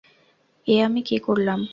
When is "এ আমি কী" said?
0.67-1.17